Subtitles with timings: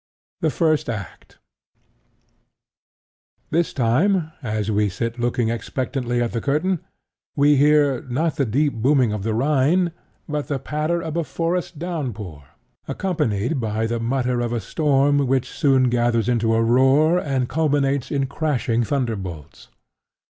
[0.39, 1.37] The First Act
[3.51, 6.79] This time, as we sit looking expectantly at the curtain,
[7.35, 9.91] we hear, not the deep booming of the Rhine,
[10.27, 12.45] but the patter of a forest downpour,
[12.87, 18.09] accompanied by the mutter of a storm which soon gathers into a roar and culminates
[18.09, 19.67] in crashing thunderbolts.